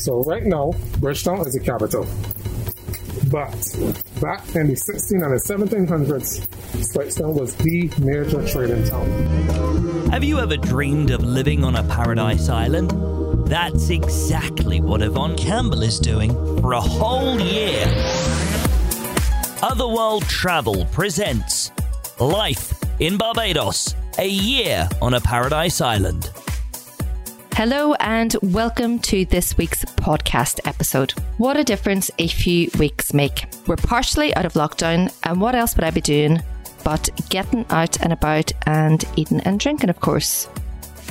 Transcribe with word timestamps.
So 0.00 0.22
right 0.22 0.44
now, 0.44 0.72
Bridgetown 0.98 1.46
is 1.46 1.52
the 1.52 1.60
capital. 1.60 2.06
But 3.28 3.52
back 4.18 4.56
in 4.56 4.68
the 4.68 4.74
16 4.74 5.22
and 5.22 5.32
the 5.32 5.36
1700s, 5.36 6.40
Speightstown 6.80 7.38
was 7.38 7.54
the 7.56 7.92
major 7.98 8.42
trading 8.48 8.82
town. 8.86 10.08
Have 10.08 10.24
you 10.24 10.38
ever 10.38 10.56
dreamed 10.56 11.10
of 11.10 11.22
living 11.22 11.64
on 11.64 11.76
a 11.76 11.82
paradise 11.84 12.48
island? 12.48 12.92
That's 13.46 13.90
exactly 13.90 14.80
what 14.80 15.02
Yvonne 15.02 15.36
Campbell 15.36 15.82
is 15.82 16.00
doing 16.00 16.32
for 16.62 16.72
a 16.72 16.80
whole 16.80 17.38
year. 17.38 17.84
Otherworld 19.62 20.22
Travel 20.22 20.86
presents 20.86 21.72
Life 22.18 22.72
in 23.00 23.18
Barbados, 23.18 23.94
a 24.16 24.26
year 24.26 24.88
on 25.02 25.12
a 25.12 25.20
paradise 25.20 25.82
island. 25.82 26.30
Hello, 27.54 27.92
and 27.94 28.34
welcome 28.42 28.98
to 29.00 29.26
this 29.26 29.58
week's 29.58 29.84
podcast 29.84 30.60
episode. 30.66 31.12
What 31.36 31.58
a 31.58 31.64
difference 31.64 32.10
a 32.18 32.26
few 32.26 32.70
weeks 32.78 33.12
make. 33.12 33.44
We're 33.66 33.76
partially 33.76 34.34
out 34.34 34.46
of 34.46 34.54
lockdown, 34.54 35.14
and 35.24 35.40
what 35.40 35.54
else 35.54 35.76
would 35.76 35.84
I 35.84 35.90
be 35.90 36.00
doing 36.00 36.42
but 36.84 37.10
getting 37.28 37.66
out 37.68 38.00
and 38.00 38.12
about 38.12 38.50
and 38.66 39.04
eating 39.16 39.40
and 39.40 39.60
drinking, 39.60 39.90
of 39.90 40.00
course? 40.00 40.48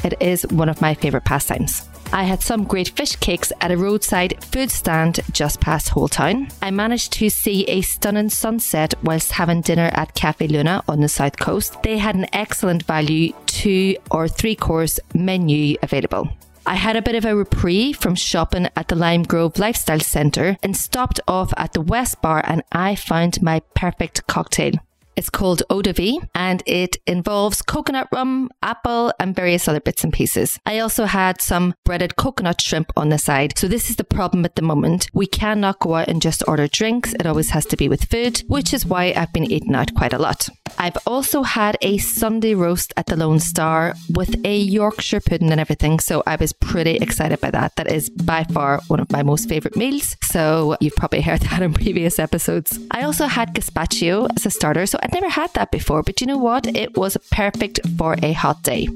It 0.03 0.15
is 0.19 0.47
one 0.47 0.69
of 0.69 0.81
my 0.81 0.95
favourite 0.95 1.25
pastimes. 1.25 1.87
I 2.11 2.23
had 2.23 2.41
some 2.41 2.63
great 2.63 2.89
fish 2.89 3.15
cakes 3.17 3.53
at 3.61 3.69
a 3.69 3.77
roadside 3.77 4.43
food 4.45 4.71
stand 4.71 5.19
just 5.31 5.61
past 5.61 5.89
Holetown. 5.89 6.51
I 6.59 6.71
managed 6.71 7.13
to 7.13 7.29
see 7.29 7.65
a 7.65 7.81
stunning 7.81 8.29
sunset 8.29 8.95
whilst 9.03 9.33
having 9.33 9.61
dinner 9.61 9.91
at 9.93 10.15
Cafe 10.15 10.47
Luna 10.47 10.83
on 10.87 11.01
the 11.01 11.09
south 11.09 11.37
coast. 11.37 11.83
They 11.83 11.99
had 11.99 12.15
an 12.15 12.25
excellent 12.33 12.81
value 12.83 13.33
two 13.59 13.97
or 14.09 14.29
three 14.29 14.55
course 14.55 15.01
menu 15.13 15.75
available. 15.83 16.29
I 16.65 16.75
had 16.75 16.95
a 16.95 17.01
bit 17.01 17.15
of 17.15 17.25
a 17.25 17.35
reprieve 17.35 17.97
from 17.97 18.15
shopping 18.15 18.69
at 18.75 18.87
the 18.87 18.95
Lime 18.95 19.23
Grove 19.23 19.59
Lifestyle 19.59 19.99
Centre 19.99 20.55
and 20.63 20.77
stopped 20.77 21.19
off 21.27 21.51
at 21.57 21.73
the 21.73 21.81
West 21.81 22.21
Bar 22.21 22.41
and 22.47 22.63
I 22.71 22.95
found 22.95 23.41
my 23.41 23.59
perfect 23.75 24.25
cocktail. 24.27 24.73
It's 25.19 25.29
called 25.29 25.63
Eau 25.69 25.81
de 25.81 25.91
Vie 25.91 26.17
and 26.33 26.63
it 26.65 26.95
involves 27.05 27.61
coconut 27.61 28.07
rum, 28.13 28.49
apple, 28.63 29.11
and 29.19 29.35
various 29.35 29.67
other 29.67 29.81
bits 29.81 30.05
and 30.05 30.13
pieces. 30.13 30.57
I 30.65 30.79
also 30.79 31.03
had 31.03 31.41
some 31.41 31.73
breaded 31.83 32.15
coconut 32.15 32.61
shrimp 32.61 32.93
on 32.95 33.09
the 33.09 33.17
side. 33.17 33.57
So 33.57 33.67
this 33.67 33.89
is 33.89 33.97
the 33.97 34.05
problem 34.05 34.45
at 34.45 34.55
the 34.55 34.61
moment. 34.61 35.09
We 35.13 35.27
cannot 35.27 35.79
go 35.79 35.95
out 35.95 36.07
and 36.07 36.21
just 36.21 36.41
order 36.47 36.69
drinks. 36.69 37.13
It 37.15 37.25
always 37.25 37.49
has 37.49 37.65
to 37.65 37.75
be 37.75 37.89
with 37.89 38.05
food, 38.05 38.43
which 38.47 38.73
is 38.73 38.85
why 38.85 39.13
I've 39.13 39.33
been 39.33 39.51
eating 39.51 39.75
out 39.75 39.93
quite 39.93 40.13
a 40.13 40.17
lot. 40.17 40.47
I've 40.77 40.97
also 41.05 41.43
had 41.43 41.75
a 41.81 41.97
Sunday 41.97 42.55
roast 42.55 42.93
at 42.95 43.07
the 43.07 43.17
Lone 43.17 43.41
Star 43.41 43.95
with 44.15 44.33
a 44.45 44.57
Yorkshire 44.57 45.19
pudding 45.19 45.51
and 45.51 45.59
everything. 45.59 45.99
So 45.99 46.23
I 46.27 46.37
was 46.37 46.53
pretty 46.53 46.95
excited 46.95 47.41
by 47.41 47.51
that. 47.51 47.75
That 47.75 47.91
is 47.91 48.09
by 48.09 48.45
far 48.45 48.79
one 48.87 49.01
of 49.01 49.11
my 49.11 49.23
most 49.23 49.49
favorite 49.49 49.75
meals. 49.75 50.15
So 50.23 50.77
you've 50.79 50.95
probably 50.95 51.21
heard 51.21 51.41
that 51.49 51.61
in 51.61 51.73
previous 51.73 52.19
episodes. 52.19 52.79
I 52.91 53.01
also 53.01 53.25
had 53.25 53.53
gazpacho 53.53 54.29
as 54.37 54.45
a 54.45 54.49
starter. 54.49 54.85
So 54.85 54.97
I 55.03 55.08
I'd 55.09 55.15
never 55.15 55.29
had 55.29 55.51
that 55.55 55.71
before, 55.71 56.03
but 56.03 56.21
you 56.21 56.27
know 56.27 56.37
what? 56.37 56.65
Mm. 56.65 56.77
It 56.77 56.95
was 56.95 57.17
perfect 57.31 57.79
for 57.97 58.15
a 58.21 58.31
hot 58.33 58.61
day. 58.61 58.87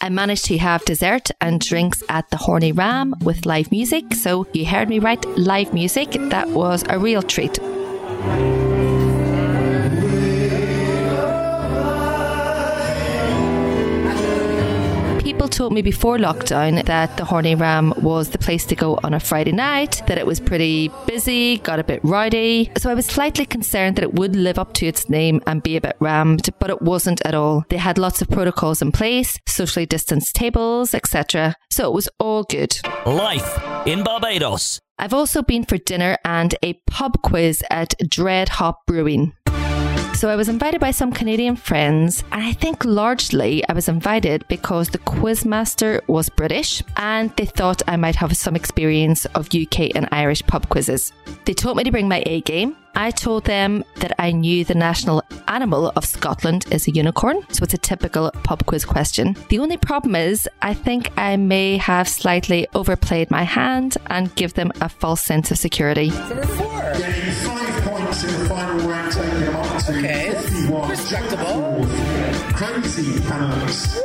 I 0.00 0.08
managed 0.08 0.44
to 0.44 0.58
have 0.58 0.84
dessert 0.84 1.32
and 1.40 1.60
drinks 1.60 2.04
at 2.08 2.30
the 2.30 2.36
Horny 2.36 2.70
Ram 2.70 3.16
with 3.20 3.44
live 3.44 3.72
music. 3.72 4.14
So 4.14 4.46
you 4.52 4.64
heard 4.64 4.88
me 4.88 5.00
right, 5.00 5.24
live 5.36 5.74
music. 5.74 6.12
That 6.30 6.50
was 6.50 6.84
a 6.88 7.00
real 7.00 7.20
treat. 7.20 7.58
People 15.44 15.58
told 15.58 15.74
me 15.74 15.82
before 15.82 16.16
lockdown 16.16 16.82
that 16.86 17.18
the 17.18 17.24
Horny 17.24 17.54
Ram 17.54 17.92
was 17.98 18.30
the 18.30 18.38
place 18.38 18.64
to 18.64 18.74
go 18.74 18.98
on 19.04 19.12
a 19.12 19.20
Friday 19.20 19.52
night, 19.52 20.00
that 20.06 20.16
it 20.16 20.26
was 20.26 20.40
pretty 20.40 20.90
busy, 21.06 21.58
got 21.58 21.78
a 21.78 21.84
bit 21.84 22.00
rowdy. 22.02 22.70
So 22.78 22.88
I 22.88 22.94
was 22.94 23.04
slightly 23.04 23.44
concerned 23.44 23.96
that 23.96 24.04
it 24.04 24.14
would 24.14 24.34
live 24.36 24.58
up 24.58 24.72
to 24.74 24.86
its 24.86 25.10
name 25.10 25.42
and 25.46 25.62
be 25.62 25.76
a 25.76 25.82
bit 25.82 25.96
rammed, 26.00 26.48
but 26.60 26.70
it 26.70 26.80
wasn't 26.80 27.20
at 27.26 27.34
all. 27.34 27.62
They 27.68 27.76
had 27.76 27.98
lots 27.98 28.22
of 28.22 28.28
protocols 28.30 28.80
in 28.80 28.90
place, 28.90 29.38
socially 29.46 29.84
distanced 29.84 30.34
tables, 30.34 30.94
etc. 30.94 31.56
So 31.70 31.90
it 31.90 31.94
was 31.94 32.08
all 32.18 32.44
good. 32.44 32.78
Life 33.04 33.60
in 33.86 34.02
Barbados. 34.02 34.80
I've 34.98 35.12
also 35.12 35.42
been 35.42 35.64
for 35.64 35.76
dinner 35.76 36.16
and 36.24 36.54
a 36.62 36.74
pub 36.86 37.20
quiz 37.20 37.62
at 37.70 37.92
Dread 38.08 38.48
Hop 38.48 38.86
Brewing. 38.86 39.34
So 40.14 40.30
I 40.30 40.36
was 40.36 40.48
invited 40.48 40.80
by 40.80 40.92
some 40.92 41.12
Canadian 41.12 41.56
friends, 41.56 42.22
and 42.30 42.42
I 42.42 42.52
think 42.52 42.84
largely 42.84 43.66
I 43.68 43.72
was 43.72 43.88
invited 43.88 44.46
because 44.46 44.88
the 44.88 44.98
quizmaster 44.98 46.00
was 46.08 46.28
British 46.28 46.82
and 46.96 47.34
they 47.36 47.46
thought 47.46 47.82
I 47.88 47.96
might 47.96 48.14
have 48.14 48.36
some 48.36 48.54
experience 48.54 49.24
of 49.34 49.48
UK 49.52 49.90
and 49.94 50.08
Irish 50.12 50.42
pub 50.46 50.68
quizzes. 50.68 51.12
They 51.44 51.52
told 51.52 51.76
me 51.76 51.84
to 51.84 51.90
bring 51.90 52.08
my 52.08 52.22
A 52.26 52.42
game. 52.42 52.76
I 52.94 53.10
told 53.10 53.44
them 53.44 53.82
that 53.96 54.14
I 54.20 54.30
knew 54.30 54.64
the 54.64 54.76
national 54.76 55.24
animal 55.48 55.92
of 55.96 56.04
Scotland 56.04 56.66
is 56.70 56.86
a 56.86 56.92
unicorn, 56.92 57.42
so 57.50 57.64
it's 57.64 57.74
a 57.74 57.78
typical 57.78 58.30
pub 58.44 58.64
quiz 58.66 58.84
question. 58.84 59.36
The 59.48 59.58
only 59.58 59.76
problem 59.76 60.14
is, 60.14 60.48
I 60.62 60.74
think 60.74 61.10
I 61.18 61.36
may 61.36 61.76
have 61.78 62.08
slightly 62.08 62.68
overplayed 62.72 63.32
my 63.32 63.42
hand 63.42 63.96
and 64.06 64.34
give 64.36 64.54
them 64.54 64.70
a 64.80 64.88
false 64.88 65.22
sense 65.22 65.50
of 65.50 65.58
security. 65.58 66.10
Number 66.10 66.46
four. 66.46 67.23
Okay. 69.86 70.30
Respectable. 70.88 71.86
Crazy 72.54 73.20
Panels. 73.28 73.98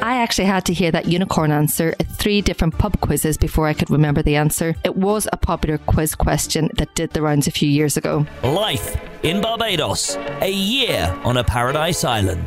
I 0.00 0.18
actually 0.22 0.44
had 0.44 0.64
to 0.66 0.72
hear 0.72 0.92
that 0.92 1.06
unicorn 1.06 1.50
answer 1.50 1.94
at 1.98 2.06
three 2.06 2.40
different 2.40 2.78
pub 2.78 3.00
quizzes 3.00 3.36
before 3.36 3.66
I 3.66 3.74
could 3.74 3.90
remember 3.90 4.22
the 4.22 4.36
answer. 4.36 4.76
It 4.84 4.96
was 4.96 5.26
a 5.32 5.36
popular 5.36 5.78
quiz 5.78 6.14
question 6.14 6.70
that 6.76 6.94
did 6.94 7.10
the 7.10 7.22
rounds 7.22 7.48
a 7.48 7.50
few 7.50 7.68
years 7.68 7.96
ago. 7.96 8.24
Life 8.44 8.96
in 9.24 9.40
Barbados, 9.40 10.16
a 10.40 10.50
year 10.50 11.18
on 11.24 11.36
a 11.36 11.42
paradise 11.42 12.04
island. 12.04 12.46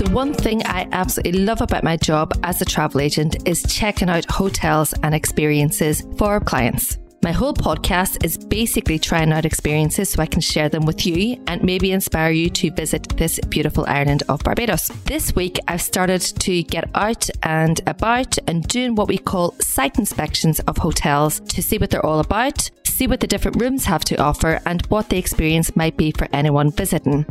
The 0.00 0.10
one 0.10 0.34
thing 0.34 0.62
I 0.64 0.88
absolutely 0.90 1.44
love 1.44 1.60
about 1.60 1.84
my 1.84 1.96
job 1.96 2.32
as 2.42 2.60
a 2.60 2.64
travel 2.64 3.00
agent 3.00 3.36
is 3.46 3.62
checking 3.62 4.10
out 4.10 4.28
hotels 4.28 4.92
and 5.04 5.14
experiences 5.14 6.02
for 6.16 6.26
our 6.28 6.40
clients. 6.40 6.98
My 7.22 7.32
whole 7.32 7.52
podcast 7.52 8.24
is 8.24 8.38
basically 8.38 8.98
trying 8.98 9.30
out 9.30 9.44
experiences 9.44 10.08
so 10.08 10.22
I 10.22 10.26
can 10.26 10.40
share 10.40 10.70
them 10.70 10.86
with 10.86 11.04
you 11.04 11.38
and 11.46 11.62
maybe 11.62 11.92
inspire 11.92 12.30
you 12.30 12.48
to 12.48 12.70
visit 12.70 13.14
this 13.18 13.38
beautiful 13.40 13.84
island 13.86 14.22
of 14.30 14.42
Barbados. 14.42 14.88
This 15.04 15.34
week, 15.34 15.58
I've 15.68 15.82
started 15.82 16.22
to 16.22 16.62
get 16.62 16.88
out 16.94 17.28
and 17.42 17.78
about 17.86 18.38
and 18.46 18.66
doing 18.66 18.94
what 18.94 19.08
we 19.08 19.18
call 19.18 19.54
site 19.60 19.98
inspections 19.98 20.60
of 20.60 20.78
hotels 20.78 21.40
to 21.40 21.62
see 21.62 21.76
what 21.76 21.90
they're 21.90 22.06
all 22.06 22.20
about, 22.20 22.70
see 22.84 23.06
what 23.06 23.20
the 23.20 23.26
different 23.26 23.60
rooms 23.60 23.84
have 23.84 24.02
to 24.06 24.16
offer, 24.16 24.58
and 24.64 24.86
what 24.86 25.10
the 25.10 25.18
experience 25.18 25.76
might 25.76 25.98
be 25.98 26.12
for 26.12 26.26
anyone 26.32 26.70
visiting. 26.70 27.26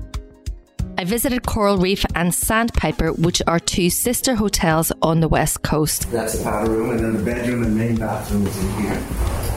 I 0.99 1.03
visited 1.03 1.47
Coral 1.47 1.79
Reef 1.79 2.05
and 2.13 2.31
Sandpiper, 2.35 3.13
which 3.13 3.41
are 3.47 3.59
two 3.59 3.89
sister 3.89 4.35
hotels 4.35 4.91
on 5.01 5.19
the 5.19 5.27
west 5.27 5.63
coast. 5.63 6.11
That's 6.11 6.37
the 6.37 6.43
powder 6.43 6.69
room, 6.69 6.91
and 6.91 6.99
then 6.99 7.13
the 7.17 7.23
bedroom 7.23 7.63
and 7.63 7.75
main 7.75 7.95
bathroom 7.95 8.45
is 8.45 8.63
in 8.63 8.83
here. 8.83 9.48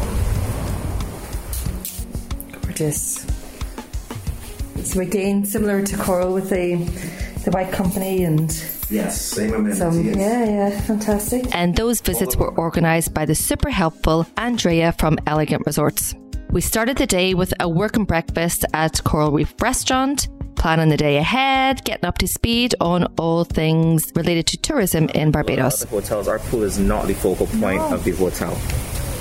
Gorgeous. 2.72 3.26
So 4.84 5.00
again, 5.00 5.44
similar 5.44 5.84
to 5.84 5.96
Coral 5.98 6.32
with 6.32 6.48
the 6.48 6.76
the 7.44 7.50
white 7.50 7.70
company 7.70 8.24
and 8.24 8.50
Yes, 8.88 9.20
same 9.20 9.52
amenities. 9.52 9.78
some 9.78 10.02
yeah, 10.02 10.44
yeah, 10.44 10.80
fantastic. 10.80 11.54
And 11.54 11.76
those 11.76 12.00
visits 12.00 12.34
were 12.36 12.56
organised 12.58 13.12
by 13.12 13.26
the 13.26 13.34
super 13.34 13.68
helpful 13.68 14.26
Andrea 14.38 14.92
from 14.92 15.18
Elegant 15.26 15.66
Resorts. 15.66 16.14
We 16.50 16.62
started 16.62 16.96
the 16.96 17.06
day 17.06 17.34
with 17.34 17.52
a 17.60 17.68
working 17.68 18.04
breakfast 18.04 18.64
at 18.72 19.04
Coral 19.04 19.32
Reef 19.32 19.54
Restaurant, 19.60 20.28
planning 20.56 20.88
the 20.88 20.96
day 20.96 21.18
ahead, 21.18 21.84
getting 21.84 22.06
up 22.06 22.16
to 22.18 22.26
speed 22.26 22.74
on 22.80 23.04
all 23.18 23.44
things 23.44 24.10
related 24.14 24.46
to 24.46 24.56
tourism 24.56 25.10
in 25.10 25.30
Barbados. 25.30 25.80
The 25.80 25.88
hotels, 25.88 26.26
our 26.26 26.38
pool 26.38 26.62
is 26.62 26.78
not 26.78 27.06
the 27.06 27.14
focal 27.14 27.46
point 27.46 27.82
of 27.82 28.02
the 28.04 28.12
hotel. 28.12 28.58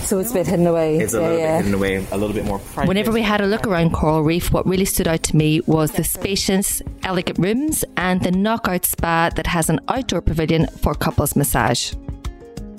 So 0.06 0.20
it's 0.20 0.32
a 0.32 0.34
bit 0.34 0.48
hidden 0.48 0.68
away. 0.68 0.98
It's 0.98 1.14
a 1.14 1.18
yeah, 1.18 1.24
little 1.24 1.40
yeah. 1.40 1.58
bit 1.58 1.66
hidden 1.66 1.74
away, 1.80 1.96
a 2.12 2.18
little 2.18 2.34
bit 2.34 2.46
more 2.46 2.60
private. 2.60 2.88
Whenever 2.88 3.12
we 3.12 3.22
had 3.22 3.42
a 3.42 3.48
look 3.48 3.68
around 3.68 3.94
Coral 3.94 4.24
Reef, 4.24 4.52
what 4.52 4.66
really 4.66 4.86
stood 4.86 5.08
out 5.08 5.24
to 5.24 5.36
me 5.36 5.62
was 5.68 5.92
the 5.92 6.04
spacious, 6.04 6.82
elegant 7.04 7.40
rooms 7.40 7.86
and 7.98 8.22
the 8.22 8.32
knockout 8.32 8.86
spa 8.86 9.30
that 9.36 9.48
has 9.48 9.70
an 9.70 9.80
outdoor 9.88 10.22
pavilion 10.22 10.68
for 10.82 10.94
couples 10.94 11.36
massage. 11.36 11.94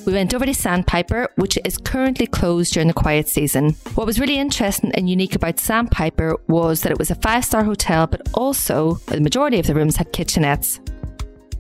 We 0.05 0.15
went 0.15 0.35
over 0.35 0.45
to 0.45 0.53
Sandpiper, 0.53 1.29
which 1.37 1.57
is 1.65 1.79
currently 1.79 2.27
closed 2.27 2.73
during 2.73 2.89
the 2.89 2.95
quiet 2.95 3.29
season. 3.29 3.75
What 3.95 4.05
was 4.05 4.19
really 4.19 4.37
interesting 4.37 4.91
and 4.95 5.09
unique 5.09 5.37
about 5.37 5.61
Sandpiper 5.61 6.37
was 6.49 6.81
that 6.81 6.91
it 6.91 6.99
was 6.99 7.13
a 7.13 7.15
five 7.15 7.45
star 7.45 7.63
hotel, 7.63 8.09
but 8.09 8.29
also 8.35 8.95
the 9.07 9.21
majority 9.21 9.61
of 9.61 9.67
the 9.69 9.75
rooms 9.75 9.97
had 9.97 10.13
kitchenettes. 10.13 10.81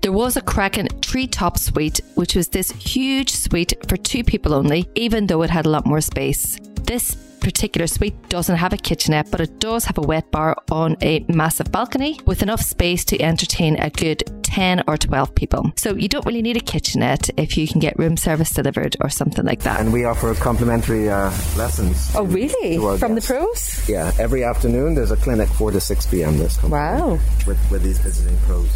There 0.02 0.12
was 0.12 0.36
a 0.36 0.40
Kraken 0.40 0.88
treetop 1.00 1.56
suite, 1.58 2.00
which 2.16 2.34
was 2.34 2.48
this 2.48 2.72
huge 2.72 3.30
suite 3.30 3.72
for 3.88 3.96
two 3.96 4.24
people 4.24 4.52
only, 4.52 4.88
even 4.96 5.28
though 5.28 5.42
it 5.42 5.50
had 5.50 5.64
a 5.64 5.68
lot 5.70 5.86
more 5.86 6.00
space. 6.00 6.58
This 6.82 7.14
particular 7.40 7.86
suite 7.86 8.28
doesn't 8.28 8.56
have 8.56 8.72
a 8.72 8.76
kitchenette, 8.76 9.30
but 9.30 9.40
it 9.40 9.60
does 9.60 9.84
have 9.84 9.98
a 9.98 10.02
wet 10.02 10.30
bar 10.32 10.56
on 10.72 10.96
a 11.02 11.24
massive 11.28 11.70
balcony 11.70 12.18
with 12.26 12.42
enough 12.42 12.60
space 12.62 13.04
to 13.06 13.22
entertain 13.22 13.76
a 13.80 13.90
good 13.90 14.24
10 14.42 14.82
or 14.88 14.96
12 14.96 15.34
people. 15.36 15.72
So 15.76 15.94
you 15.94 16.08
don't 16.08 16.26
really 16.26 16.42
need 16.42 16.56
a 16.56 16.60
kitchenette 16.60 17.30
if 17.36 17.56
you 17.56 17.66
can 17.68 17.80
get 17.80 17.96
room 17.98 18.16
service 18.16 18.50
delivered 18.50 18.96
or 19.00 19.08
something 19.08 19.44
like 19.44 19.60
that. 19.62 19.80
And 19.80 19.92
we 19.92 20.04
offer 20.04 20.34
complimentary 20.34 21.08
uh, 21.10 21.30
lessons. 21.56 22.10
Oh, 22.16 22.24
really? 22.24 22.76
to 22.76 22.86
our 22.86 22.98
From 22.98 23.14
the 23.14 23.20
pros? 23.22 23.88
Yeah, 23.88 24.12
every 24.18 24.42
afternoon 24.42 24.94
there's 24.96 25.12
a 25.12 25.16
clinic 25.16 25.48
4 25.48 25.70
to 25.70 25.80
6 25.80 26.06
p.m. 26.06 26.38
This 26.38 26.56
coming 26.56 26.72
Wow. 26.72 27.10
with, 27.46 27.58
with 27.70 27.82
these 27.84 27.98
visiting 28.00 28.36
pros. 28.40 28.68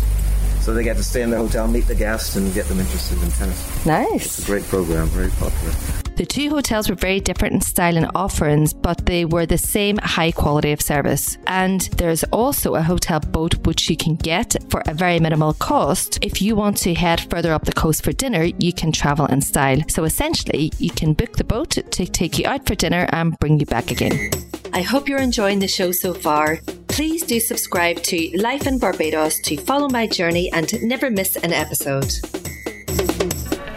So 0.67 0.75
they 0.75 0.83
get 0.83 0.97
to 0.97 1.05
stay 1.05 1.23
in 1.23 1.31
the 1.31 1.37
hotel, 1.37 1.69
meet 1.69 1.87
the 1.87 1.95
guests, 1.95 2.35
and 2.35 2.53
get 2.53 2.67
them 2.67 2.81
interested 2.81 3.23
in 3.23 3.31
tennis. 3.31 3.87
Nice. 3.87 4.27
It's 4.27 4.43
a 4.43 4.47
great 4.47 4.65
program, 4.65 5.07
very 5.07 5.31
popular. 5.31 5.73
The 6.17 6.27
two 6.27 6.51
hotels 6.51 6.91
were 6.91 6.97
very 6.97 7.21
different 7.21 7.55
in 7.55 7.61
style 7.61 7.97
and 7.97 8.11
offerings, 8.17 8.75
but 8.75 9.07
they 9.07 9.25
were 9.25 9.47
the 9.47 9.59
same 9.59 9.97
high 9.99 10.33
quality 10.33 10.73
of 10.73 10.83
service. 10.83 11.39
And 11.47 11.83
there's 11.99 12.25
also 12.33 12.75
a 12.75 12.83
hotel 12.83 13.21
boat 13.21 13.65
which 13.65 13.89
you 13.89 13.97
can 13.97 14.17
get 14.17 14.57
for 14.69 14.83
a 14.87 14.93
very 14.93 15.21
minimal 15.21 15.53
cost. 15.53 16.19
If 16.21 16.43
you 16.43 16.57
want 16.57 16.79
to 16.79 16.95
head 16.95 17.21
further 17.31 17.53
up 17.53 17.65
the 17.65 17.73
coast 17.73 18.03
for 18.03 18.11
dinner, 18.11 18.43
you 18.59 18.73
can 18.73 18.91
travel 18.91 19.27
in 19.27 19.43
style. 19.43 19.79
So 19.87 20.03
essentially, 20.03 20.73
you 20.79 20.91
can 20.91 21.13
book 21.13 21.37
the 21.37 21.45
boat 21.45 21.71
to 21.71 22.07
take 22.07 22.41
you 22.41 22.47
out 22.49 22.67
for 22.67 22.75
dinner 22.75 23.09
and 23.13 23.39
bring 23.39 23.61
you 23.61 23.67
back 23.67 23.93
again. 23.93 24.33
I 24.73 24.83
hope 24.83 25.09
you're 25.09 25.21
enjoying 25.21 25.61
the 25.61 25.69
show 25.69 25.93
so 25.93 26.13
far. 26.13 26.59
Please 26.97 27.25
do 27.25 27.39
subscribe 27.41 28.03
to 28.05 28.31
Life 28.39 28.67
in 28.67 28.79
Barbados 28.79 29.39
to 29.41 29.59
follow 29.59 29.87
my 29.91 30.07
journey 30.07 30.51
and 30.55 30.83
never 30.83 31.11
miss 31.11 31.37
an 31.37 31.53
episode. 31.53 32.11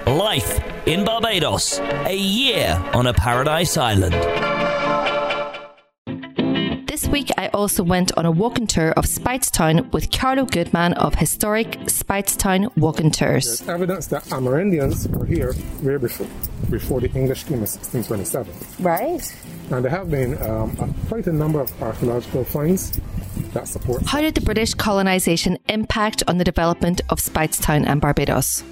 Life 0.08 0.58
in 0.86 1.04
Barbados. 1.04 1.80
A 1.80 2.16
year 2.16 2.82
on 2.94 3.08
a 3.08 3.14
paradise 3.14 3.76
island. 3.76 4.16
This 7.20 7.26
week, 7.26 7.38
I 7.38 7.50
also 7.50 7.84
went 7.84 8.18
on 8.18 8.26
a 8.26 8.32
walking 8.32 8.66
tour 8.66 8.92
of 8.92 9.04
Speightstown 9.04 9.92
with 9.92 10.10
Carlos 10.10 10.50
Goodman 10.52 10.94
of 10.94 11.16
historic 11.16 11.72
Speightstown 11.88 12.72
Walking 12.78 13.12
Tours. 13.12 13.60
There's 13.60 13.68
evidence 13.68 14.08
that 14.08 14.24
Amerindians 14.30 15.06
were 15.14 15.26
here 15.26 15.54
way 15.82 15.98
before, 15.98 16.28
before 16.70 17.02
the 17.02 17.12
English 17.12 17.44
came 17.44 17.56
in 17.56 17.68
1627. 17.68 18.54
Right. 18.80 19.36
And 19.70 19.84
there 19.84 19.92
have 19.92 20.10
been 20.10 20.42
um, 20.42 20.96
quite 21.10 21.28
a 21.28 21.34
number 21.34 21.60
of 21.60 21.70
archaeological 21.84 22.46
finds 22.46 22.98
that 23.52 23.68
support 23.68 24.02
How 24.06 24.22
did 24.22 24.36
the 24.36 24.42
British 24.42 24.74
colonisation 24.74 25.58
impact 25.68 26.24
on 26.30 26.38
the 26.38 26.46
development 26.46 27.02
of 27.10 27.20
Speightstown 27.20 27.86
and 27.86 28.00
Barbados? 28.00 28.64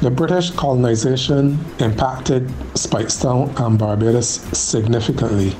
The 0.00 0.10
British 0.10 0.52
colonization 0.52 1.58
impacted 1.80 2.48
Speightstown 2.72 3.54
and 3.60 3.78
Barbados 3.78 4.40
significantly 4.56 5.54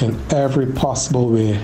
in 0.00 0.20
every 0.30 0.66
possible 0.66 1.28
way. 1.30 1.60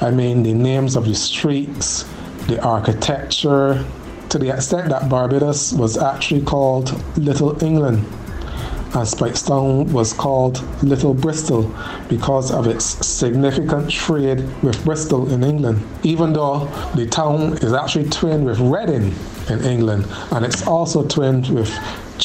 I 0.00 0.10
mean, 0.10 0.42
the 0.42 0.52
names 0.52 0.96
of 0.96 1.06
the 1.06 1.14
streets, 1.14 2.04
the 2.48 2.62
architecture, 2.62 3.84
to 4.28 4.38
the 4.38 4.54
extent 4.54 4.88
that 4.90 5.08
Barbados 5.08 5.72
was 5.72 5.96
actually 5.96 6.42
called 6.42 6.92
Little 7.16 7.62
England. 7.62 8.04
And 8.94 9.04
Speightstown 9.04 9.92
was 9.92 10.12
called 10.12 10.62
Little 10.82 11.12
Bristol 11.12 11.74
because 12.08 12.50
of 12.50 12.66
its 12.66 12.84
significant 13.06 13.90
trade 13.90 14.40
with 14.62 14.82
Bristol 14.84 15.30
in 15.32 15.42
England. 15.42 15.82
Even 16.02 16.32
though 16.32 16.66
the 16.94 17.06
town 17.06 17.54
is 17.58 17.72
actually 17.72 18.08
twinned 18.08 18.46
with 18.46 18.58
Reading 18.58 19.14
in 19.50 19.62
England, 19.64 20.06
and 20.30 20.44
it's 20.44 20.66
also 20.66 21.06
twinned 21.06 21.48
with 21.48 21.70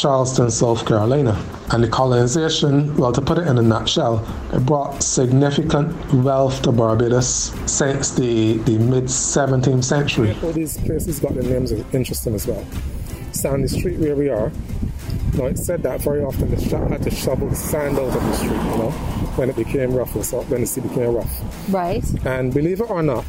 Charleston, 0.01 0.49
South 0.49 0.83
Carolina. 0.87 1.39
And 1.71 1.83
the 1.83 1.87
colonization, 1.87 2.97
well, 2.97 3.11
to 3.11 3.21
put 3.21 3.37
it 3.37 3.45
in 3.47 3.59
a 3.59 3.61
nutshell, 3.61 4.27
it 4.51 4.65
brought 4.65 5.03
significant 5.03 5.95
wealth 6.11 6.63
to 6.63 6.71
Barbados 6.71 7.53
since 7.71 8.09
the, 8.09 8.57
the 8.57 8.79
mid 8.79 9.03
17th 9.03 9.83
century. 9.83 10.35
All 10.41 10.53
these 10.53 10.77
places 10.79 11.19
got 11.19 11.35
their 11.35 11.43
names 11.43 11.71
interesting 11.93 12.33
as 12.33 12.47
well. 12.47 12.65
Sandy 13.31 13.67
Street, 13.67 13.99
where 13.99 14.15
we 14.15 14.27
are, 14.27 14.51
now 15.35 15.45
it 15.45 15.59
said 15.59 15.83
that 15.83 16.01
very 16.01 16.23
often 16.23 16.49
the 16.49 16.59
shop 16.59 16.89
had 16.89 17.03
to 17.03 17.11
shovel 17.11 17.53
sand 17.53 17.99
out 17.99 18.07
of 18.07 18.13
the 18.13 18.33
street, 18.33 18.51
you 18.51 18.77
know, 18.77 18.91
when 19.35 19.51
it 19.51 19.55
became 19.55 19.93
rough, 19.93 20.11
so 20.23 20.41
when 20.43 20.61
the 20.61 20.67
sea 20.67 20.81
became 20.81 21.13
rough. 21.13 21.71
Right. 21.71 22.03
And 22.25 22.51
believe 22.51 22.81
it 22.81 22.89
or 22.89 23.03
not, 23.03 23.25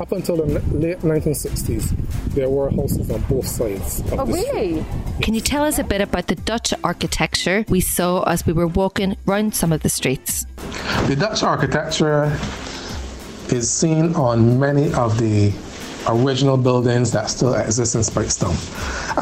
up 0.00 0.12
until 0.12 0.36
the 0.36 0.44
late 0.76 0.98
1960s, 1.00 1.90
there 2.34 2.48
were 2.50 2.70
houses 2.70 3.10
on 3.10 3.20
both 3.22 3.46
sides. 3.46 4.00
Of 4.12 4.20
Oh, 4.20 4.24
the 4.26 4.32
street. 4.32 4.52
really? 4.52 4.86
Can 5.22 5.34
you 5.34 5.40
tell 5.40 5.64
us 5.64 5.78
a 5.78 5.84
bit 5.84 6.00
about 6.00 6.26
the 6.26 6.34
Dutch 6.34 6.74
architecture 6.82 7.64
we 7.68 7.80
saw 7.80 8.22
as 8.24 8.44
we 8.46 8.52
were 8.52 8.66
walking 8.66 9.16
round 9.26 9.54
some 9.54 9.72
of 9.72 9.82
the 9.82 9.88
streets? 9.88 10.46
The 11.06 11.16
Dutch 11.18 11.42
architecture 11.42 12.36
is 13.50 13.70
seen 13.70 14.14
on 14.14 14.58
many 14.58 14.92
of 14.94 15.18
the 15.18 15.52
original 16.08 16.56
buildings 16.56 17.12
that 17.12 17.30
still 17.30 17.54
exist 17.54 17.94
in 17.94 18.00
Speightstown, 18.02 18.54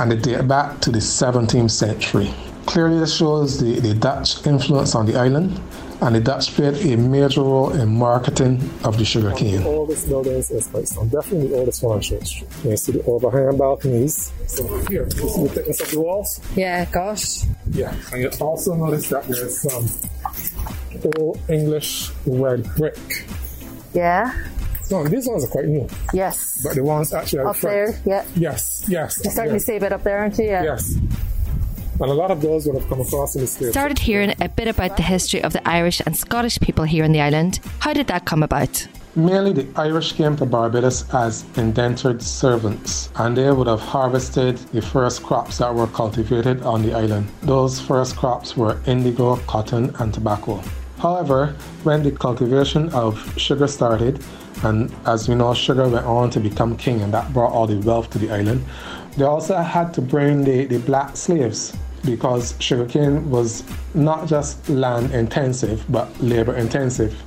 and 0.01 0.11
they 0.11 0.17
date 0.17 0.49
back 0.49 0.81
to 0.81 0.91
the 0.91 0.99
17th 0.99 1.71
century. 1.71 2.33
Clearly, 2.67 2.99
this 3.01 3.17
shows 3.17 3.61
the, 3.61 3.81
the 3.81 3.95
Dutch 3.95 4.47
influence 4.47 4.95
on 4.95 5.05
the 5.07 5.17
island, 5.17 5.61
and 6.03 6.17
the 6.17 6.21
Dutch 6.21 6.53
played 6.55 6.75
a 6.85 6.97
major 6.97 7.43
role 7.43 7.71
in 7.73 7.97
marketing 7.97 8.55
of 8.85 8.99
the 8.99 9.05
sugar 9.05 9.29
sugarcane. 9.31 9.61
The 9.63 9.69
oldest 9.69 10.09
buildings 10.09 10.51
in 10.51 10.59
Speightstown, 10.59 11.11
definitely 11.11 11.49
the 11.49 11.57
oldest 11.57 11.83
one 11.83 11.97
on 11.97 12.01
Church 12.03 12.27
Street. 12.27 12.49
You 12.65 12.77
see 12.77 12.93
the 12.93 13.05
overhang 13.05 13.57
balconies. 13.57 14.33
So 14.49 14.67
here, 14.89 15.05
you 15.05 15.11
see 15.29 15.43
the 15.45 15.49
thickness 15.55 15.81
of 15.81 15.91
the 15.93 16.01
walls? 16.01 16.41
Yeah, 16.57 16.85
gosh. 16.87 17.45
Yeah, 17.71 17.95
and 18.13 18.23
you 18.23 18.31
also 18.41 18.75
notice 18.75 19.09
that 19.11 19.27
there's 19.29 19.61
some 19.61 19.89
old 21.19 21.39
English 21.49 22.11
red 22.27 22.65
brick. 22.77 22.99
Yeah. 23.95 24.35
No, 24.91 25.07
these 25.09 25.27
ones 25.27 25.45
are 25.45 25.49
quite 25.49 25.67
new, 25.67 25.89
Yes. 26.13 26.61
but 26.65 26.75
the 26.75 26.83
ones 26.85 27.15
actually 27.15 27.45
Up 27.45 27.57
front. 27.57 27.75
there, 27.75 28.01
yeah. 28.05 28.25
Yes, 28.35 28.85
yes. 28.89 29.21
You're 29.25 29.33
starting 29.33 29.55
yeah, 29.55 29.59
to 29.59 29.65
see 29.65 29.77
a 29.77 29.81
bit 29.81 29.93
up 29.93 30.03
there, 30.03 30.19
aren't 30.19 30.37
you? 30.37 30.47
Yeah. 30.47 30.65
Yes. 30.65 30.95
And 32.03 32.11
a 32.11 32.15
lot 32.15 32.33
of 32.33 32.41
those 32.41 32.67
would 32.67 32.75
have 32.75 32.89
come 32.89 33.01
across 33.01 33.37
in 33.37 33.43
the 33.43 33.47
States. 33.47 33.71
Started 33.71 33.97
hearing 33.97 34.35
a 34.41 34.49
bit 34.49 34.67
about 34.67 34.97
the 34.97 35.05
history 35.05 35.41
of 35.41 35.53
the 35.53 35.67
Irish 35.69 36.03
and 36.05 36.17
Scottish 36.17 36.59
people 36.59 36.83
here 36.83 37.05
on 37.05 37.13
the 37.13 37.21
island. 37.21 37.61
How 37.79 37.93
did 37.93 38.09
that 38.09 38.25
come 38.25 38.43
about? 38.43 38.89
Mainly 39.15 39.53
the 39.53 39.69
Irish 39.77 40.15
came 40.15 40.35
to 40.39 40.45
Barbados 40.45 41.09
as 41.15 41.45
indentured 41.57 42.21
servants, 42.21 43.11
and 43.15 43.37
they 43.37 43.53
would 43.53 43.69
have 43.69 43.79
harvested 43.79 44.57
the 44.73 44.83
first 44.83 45.23
crops 45.23 45.59
that 45.59 45.73
were 45.73 45.87
cultivated 45.87 46.63
on 46.63 46.83
the 46.83 46.93
island. 46.93 47.29
Those 47.43 47.81
first 47.81 48.17
crops 48.17 48.57
were 48.57 48.81
indigo, 48.87 49.37
cotton, 49.47 49.95
and 50.01 50.13
tobacco. 50.13 50.61
However, 50.99 51.55
when 51.85 52.03
the 52.03 52.11
cultivation 52.11 52.89
of 52.89 53.15
sugar 53.39 53.69
started, 53.69 54.25
and 54.65 54.93
as 55.07 55.29
we 55.29 55.37
know, 55.37 55.55
sugar 55.55 55.89
went 55.89 56.07
on 56.07 56.31
to 56.31 56.41
become 56.41 56.77
king, 56.77 57.01
and 57.03 57.15
that 57.15 57.33
brought 57.33 57.53
all 57.53 57.69
the 57.69 57.79
wealth 57.79 58.11
to 58.11 58.19
the 58.19 58.33
island, 58.33 58.65
they 59.17 59.25
also 59.25 59.55
had 59.59 59.95
to 59.95 60.03
bring 60.03 60.43
the, 60.43 60.65
the 60.65 60.79
black 60.79 61.17
slaves 61.17 61.77
because 62.05 62.55
sugarcane 62.59 63.31
was 63.31 63.65
not 63.94 64.27
just 64.27 64.69
land 64.69 65.13
intensive 65.13 65.85
but 65.89 66.09
labor 66.21 66.56
intensive. 66.56 67.21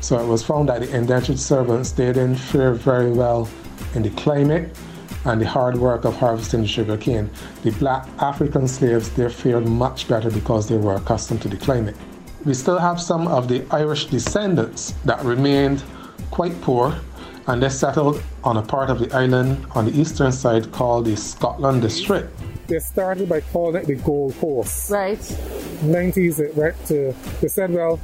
So 0.00 0.18
it 0.18 0.26
was 0.26 0.42
found 0.42 0.68
that 0.68 0.80
the 0.80 0.96
indentured 0.96 1.38
servants 1.38 1.92
they 1.92 2.06
didn't 2.06 2.36
fare 2.36 2.72
very 2.72 3.10
well 3.10 3.48
in 3.94 4.02
the 4.02 4.10
climate 4.10 4.76
and 5.24 5.40
the 5.40 5.46
hard 5.46 5.76
work 5.76 6.04
of 6.04 6.16
harvesting 6.16 6.62
the 6.62 6.68
sugarcane. 6.68 7.30
The 7.62 7.72
black 7.72 8.08
African 8.18 8.66
slaves 8.66 9.10
they 9.10 9.28
fared 9.28 9.66
much 9.66 10.08
better 10.08 10.30
because 10.30 10.68
they 10.68 10.76
were 10.76 10.94
accustomed 10.94 11.42
to 11.42 11.48
the 11.48 11.58
climate. 11.58 11.96
We 12.44 12.54
still 12.54 12.78
have 12.78 13.00
some 13.00 13.28
of 13.28 13.48
the 13.48 13.64
Irish 13.70 14.06
descendants 14.06 14.94
that 15.04 15.22
remained 15.24 15.82
quite 16.30 16.58
poor 16.62 16.98
and 17.46 17.62
they 17.62 17.68
settled 17.68 18.22
on 18.44 18.56
a 18.56 18.62
part 18.62 18.90
of 18.90 18.98
the 18.98 19.12
island 19.14 19.66
on 19.74 19.86
the 19.86 20.00
eastern 20.00 20.32
side 20.32 20.70
called 20.72 21.04
the 21.04 21.16
Scotland 21.16 21.82
District. 21.82 22.30
They 22.70 22.78
started 22.78 23.28
by 23.28 23.40
calling 23.40 23.76
it 23.82 23.86
the 23.86 23.96
Gold 23.96 24.34
Coast. 24.40 24.90
Right. 24.90 25.18
90s 25.18 26.40
it 26.40 26.54
went 26.54 26.76
to 26.86 27.14
they 27.40 27.48
said 27.48 27.70
well 27.70 28.00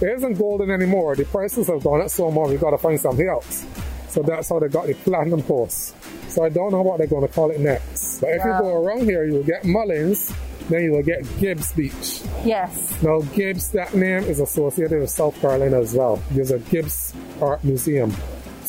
it 0.00 0.08
isn't 0.16 0.34
golden 0.34 0.70
anymore. 0.70 1.14
The 1.14 1.24
prices 1.24 1.68
have 1.68 1.84
gone 1.84 2.00
up 2.00 2.10
so 2.10 2.30
much 2.30 2.48
we've 2.48 2.60
got 2.60 2.70
to 2.70 2.78
find 2.78 2.98
something 2.98 3.28
else. 3.28 3.64
So 4.08 4.22
that's 4.22 4.48
how 4.48 4.58
they 4.58 4.68
got 4.68 4.86
the 4.86 4.94
platinum 4.94 5.42
coast 5.42 5.94
so 6.30 6.44
i 6.44 6.48
don't 6.48 6.70
know 6.70 6.82
what 6.82 6.98
they're 6.98 7.06
going 7.06 7.26
to 7.26 7.32
call 7.32 7.50
it 7.50 7.60
next. 7.60 8.20
But 8.20 8.30
if 8.30 8.44
you 8.44 8.50
go 8.50 8.82
around 8.82 9.02
here 9.02 9.24
you 9.24 9.34
will 9.34 9.42
get 9.42 9.64
mullins 9.64 10.32
then 10.68 10.84
you 10.84 10.92
will 10.92 11.02
get 11.02 11.26
gibbs 11.38 11.72
beach. 11.72 12.22
Yes. 12.44 13.02
now 13.02 13.20
gibbs 13.34 13.70
that 13.72 13.92
name 13.94 14.22
is 14.24 14.38
associated 14.38 15.00
with 15.00 15.10
south 15.10 15.38
carolina 15.40 15.80
as 15.80 15.94
well. 15.94 16.22
There's 16.30 16.52
a 16.52 16.58
gibbs 16.58 17.12
art 17.40 17.62
museum 17.64 18.14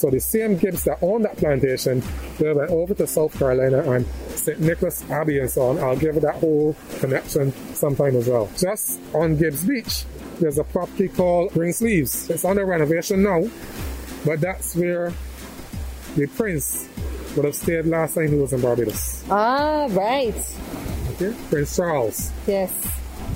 so 0.01 0.09
the 0.09 0.19
same 0.19 0.57
Gibbs 0.57 0.83
that 0.85 0.97
owned 1.03 1.25
that 1.25 1.37
plantation, 1.37 2.01
they 2.39 2.51
went 2.51 2.71
over 2.71 2.95
to 2.95 3.05
South 3.05 3.37
Carolina 3.37 3.83
and 3.91 4.03
St. 4.29 4.59
Nicholas 4.59 5.07
Abbey 5.11 5.37
and 5.37 5.47
so 5.47 5.69
on. 5.69 5.77
I'll 5.77 5.95
give 5.95 6.19
that 6.21 6.35
whole 6.35 6.75
connection 6.99 7.53
sometime 7.75 8.15
as 8.15 8.27
well. 8.27 8.49
Just 8.57 8.99
on 9.13 9.37
Gibbs 9.37 9.63
Beach, 9.63 10.05
there's 10.39 10.57
a 10.57 10.63
property 10.63 11.07
called 11.07 11.53
Green 11.53 11.71
Sleeves. 11.71 12.31
It's 12.31 12.43
under 12.43 12.65
renovation 12.65 13.21
now, 13.21 13.47
but 14.25 14.41
that's 14.41 14.75
where 14.75 15.13
the 16.15 16.25
prince 16.25 16.89
would 17.35 17.45
have 17.45 17.55
stayed 17.55 17.85
last 17.85 18.15
time 18.15 18.29
he 18.29 18.35
was 18.35 18.53
in 18.53 18.61
Barbados. 18.61 19.23
Ah, 19.29 19.87
right. 19.91 20.33
Okay? 21.11 21.35
Prince 21.51 21.75
Charles. 21.75 22.31
Yes. 22.47 22.71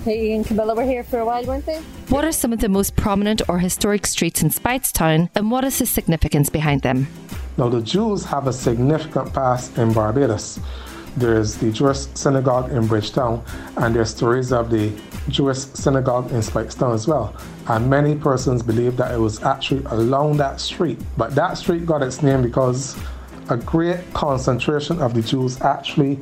Katie 0.06 0.34
and 0.34 0.46
Camilla 0.46 0.76
were 0.76 0.84
here 0.84 1.04
for 1.04 1.18
a 1.18 1.26
while, 1.26 1.44
weren't 1.46 1.66
they? 1.66 1.80
What 2.10 2.24
are 2.24 2.32
some 2.32 2.54
of 2.54 2.60
the 2.60 2.70
most 2.70 2.96
prominent 2.96 3.42
or 3.50 3.58
historic 3.58 4.06
streets 4.06 4.44
in 4.44 4.52
Speightstown 4.52 5.32
and 5.34 5.50
what 5.50 5.64
is 5.64 5.80
the 5.80 5.88
significance 5.88 6.48
behind 6.48 6.84
them? 6.84 7.08
Now, 7.58 7.70
the 7.70 7.82
Jews 7.82 8.24
have 8.26 8.46
a 8.46 8.54
significant 8.54 9.34
past 9.34 9.76
in 9.80 9.94
Barbados. 9.94 10.60
There's 11.18 11.56
the 11.56 11.72
Jewish 11.72 12.06
synagogue 12.14 12.72
in 12.72 12.86
Bridgetown, 12.86 13.44
and 13.78 13.96
there's 13.96 14.12
stories 14.12 14.52
of 14.52 14.70
the 14.70 14.92
Jewish 15.30 15.58
synagogue 15.58 16.30
in 16.32 16.42
Speightstown 16.42 16.94
as 16.94 17.08
well. 17.08 17.36
And 17.68 17.90
many 17.90 18.16
persons 18.16 18.62
believe 18.62 18.98
that 18.98 19.12
it 19.12 19.18
was 19.18 19.42
actually 19.42 19.86
along 19.86 20.38
that 20.38 20.62
street. 20.62 21.00
But 21.18 21.34
that 21.34 21.58
street 21.58 21.88
got 21.88 22.04
its 22.04 22.22
name 22.22 22.44
because 22.44 22.96
a 23.50 23.58
great 23.58 24.02
concentration 24.14 25.02
of 25.02 25.16
the 25.16 25.24
Jews 25.24 25.60
actually 25.62 26.20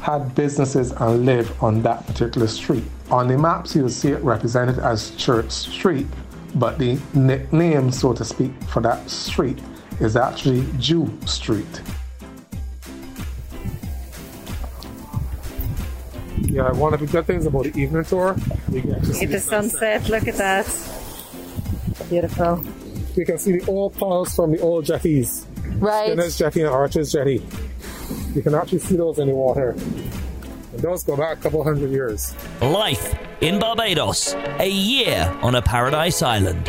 had 0.00 0.34
businesses 0.34 0.90
and 0.90 1.24
lived 1.24 1.52
on 1.60 1.82
that 1.82 2.04
particular 2.08 2.48
street. 2.48 2.82
On 3.10 3.26
the 3.26 3.36
maps, 3.36 3.74
you'll 3.74 3.88
see 3.88 4.10
it 4.10 4.22
represented 4.22 4.78
as 4.78 5.10
Church 5.16 5.50
Street, 5.50 6.06
but 6.54 6.78
the 6.78 6.98
nickname, 7.12 7.90
so 7.90 8.12
to 8.12 8.24
speak, 8.24 8.52
for 8.68 8.80
that 8.82 9.10
street 9.10 9.58
is 9.98 10.16
actually 10.16 10.64
Jew 10.78 11.10
Street. 11.26 11.82
Yeah, 16.42 16.70
one 16.72 16.94
of 16.94 17.00
the 17.00 17.06
good 17.06 17.26
things 17.26 17.46
about 17.46 17.64
the 17.64 17.76
evening 17.76 18.04
tour, 18.04 18.36
you 18.70 18.80
get 18.80 19.00
to 19.00 19.06
see 19.06 19.12
Look 19.12 19.22
at 19.22 19.30
the 19.30 19.40
sunset, 19.40 20.08
look 20.08 20.28
at 20.28 20.36
that. 20.36 20.66
Beautiful. 22.08 22.64
You 23.16 23.24
can 23.24 23.38
see 23.38 23.58
the 23.58 23.66
old 23.66 23.94
piles 23.96 24.34
from 24.34 24.52
the 24.52 24.60
old 24.60 24.84
jetties. 24.84 25.46
Right. 25.78 26.08
Skinner's 26.08 26.38
Jetty 26.38 26.60
and 26.62 26.70
Archer's 26.70 27.12
Jetty. 27.12 27.44
You 28.34 28.42
can 28.42 28.54
actually 28.54 28.78
see 28.80 28.96
those 28.96 29.18
in 29.18 29.28
the 29.28 29.34
water. 29.34 29.74
And 30.80 30.88
those 30.88 31.04
go 31.04 31.14
back 31.14 31.36
a 31.36 31.40
couple 31.42 31.62
hundred 31.62 31.90
years. 31.90 32.34
Life 32.62 33.14
in 33.42 33.58
Barbados, 33.58 34.32
a 34.58 34.68
year 34.68 35.30
on 35.42 35.54
a 35.54 35.60
paradise 35.60 36.22
island. 36.22 36.66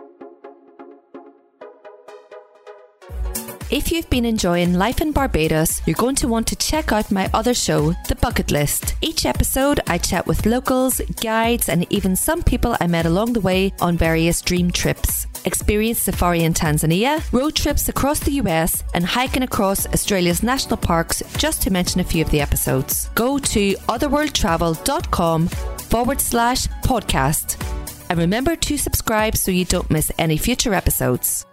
If 3.72 3.90
you've 3.90 4.10
been 4.10 4.26
enjoying 4.26 4.74
life 4.74 5.00
in 5.00 5.14
Barbados, 5.14 5.82
you're 5.88 5.96
going 5.96 6.18
to 6.18 6.28
want 6.28 6.46
to 6.48 6.58
check 6.58 6.92
out 6.92 7.10
my 7.10 7.30
other 7.34 7.54
show, 7.54 7.94
The 8.10 8.16
Bucket 8.16 8.52
List. 8.52 8.96
Each 9.00 9.26
episode, 9.26 9.80
I 9.88 9.98
chat 9.98 10.28
with 10.28 10.46
locals, 10.46 11.00
guides, 11.22 11.70
and 11.70 11.88
even 11.90 12.18
some 12.18 12.44
people 12.44 12.76
I 12.82 12.88
met 12.88 13.06
along 13.06 13.32
the 13.32 13.40
way 13.40 13.72
on 13.80 13.96
various 13.96 14.42
dream 14.42 14.72
trips. 14.72 15.26
Experience 15.46 16.00
safari 16.00 16.44
in 16.44 16.54
Tanzania, 16.54 17.24
road 17.32 17.56
trips 17.56 17.88
across 17.88 18.20
the 18.20 18.42
US, 18.44 18.84
and 18.94 19.06
hiking 19.06 19.44
across 19.44 19.88
Australia's 19.88 20.44
national 20.44 20.76
parks, 20.76 21.24
just 21.38 21.62
to 21.62 21.72
mention 21.72 22.02
a 22.02 22.04
few 22.04 22.26
of 22.26 22.30
the 22.30 22.42
episodes. 22.42 23.10
Go 23.16 23.40
to 23.40 23.74
otherworldtravel.com 23.88 25.48
forward 25.48 26.20
slash 26.20 26.68
podcast. 26.84 27.56
And 28.10 28.20
remember 28.20 28.58
to 28.58 28.78
subscribe 28.78 29.38
so 29.38 29.50
you 29.50 29.64
don't 29.64 29.90
miss 29.90 30.12
any 30.18 30.36
future 30.36 30.74
episodes. 30.74 31.46